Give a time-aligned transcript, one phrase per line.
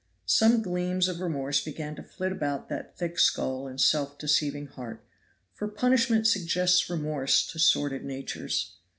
[0.25, 5.05] Some gleams of remorse began to flit about that thick skull and self deceiving heart,
[5.53, 8.77] for punishment suggests remorse to sordid natures.